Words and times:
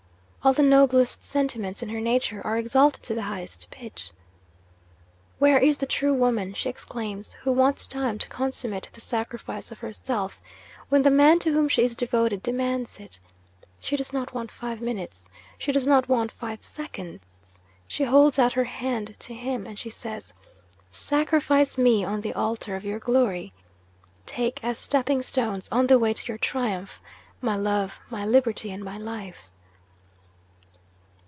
'All 0.43 0.53
the 0.53 0.63
noblest 0.63 1.23
sentiments 1.23 1.83
in 1.83 1.89
her 1.89 2.01
nature 2.01 2.41
are 2.43 2.57
exalted 2.57 3.03
to 3.03 3.13
the 3.13 3.21
highest 3.21 3.67
pitch. 3.69 4.09
"Where 5.37 5.59
is 5.59 5.77
the 5.77 5.85
true 5.85 6.15
woman," 6.15 6.55
she 6.55 6.67
exclaims, 6.67 7.33
"who 7.33 7.51
wants 7.51 7.85
time 7.85 8.17
to 8.17 8.27
consummate 8.27 8.89
the 8.91 9.01
sacrifice 9.01 9.69
of 9.71 9.77
herself, 9.77 10.41
when 10.89 11.03
the 11.03 11.11
man 11.11 11.37
to 11.41 11.53
whom 11.53 11.69
she 11.69 11.83
is 11.83 11.95
devoted 11.95 12.41
demands 12.41 12.99
it? 12.99 13.19
She 13.79 13.95
does 13.95 14.11
not 14.13 14.33
want 14.33 14.49
five 14.49 14.81
minutes 14.81 15.29
she 15.59 15.71
does 15.71 15.85
not 15.85 16.09
want 16.09 16.31
five 16.31 16.65
seconds 16.65 17.21
she 17.87 18.05
holds 18.05 18.39
out 18.39 18.53
her 18.53 18.63
hand 18.63 19.15
to 19.19 19.35
him, 19.35 19.67
and 19.67 19.77
she 19.77 19.91
says, 19.91 20.33
Sacrifice 20.89 21.77
me 21.77 22.03
on 22.03 22.21
the 22.21 22.33
altar 22.33 22.75
of 22.75 22.83
your 22.83 22.97
glory! 22.97 23.53
Take 24.25 24.59
as 24.63 24.79
stepping 24.79 25.21
stones 25.21 25.69
on 25.71 25.85
the 25.85 25.99
way 25.99 26.15
to 26.15 26.27
your 26.27 26.39
triumph, 26.39 26.99
my 27.41 27.55
love, 27.55 27.99
my 28.09 28.25
liberty, 28.25 28.71
and 28.71 28.83
my 28.83 28.97
life!" 28.97 29.43